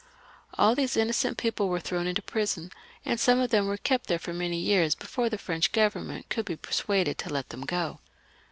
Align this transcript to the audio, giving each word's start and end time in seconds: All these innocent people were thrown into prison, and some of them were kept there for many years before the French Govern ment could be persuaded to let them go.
All 0.57 0.73
these 0.73 0.97
innocent 0.97 1.37
people 1.37 1.69
were 1.69 1.79
thrown 1.79 2.07
into 2.07 2.23
prison, 2.23 2.71
and 3.05 3.19
some 3.19 3.39
of 3.39 3.51
them 3.51 3.67
were 3.67 3.77
kept 3.77 4.07
there 4.07 4.17
for 4.17 4.33
many 4.33 4.57
years 4.57 4.95
before 4.95 5.29
the 5.29 5.37
French 5.37 5.71
Govern 5.71 6.07
ment 6.07 6.27
could 6.27 6.45
be 6.45 6.55
persuaded 6.55 7.19
to 7.19 7.29
let 7.31 7.49
them 7.49 7.61
go. 7.61 7.99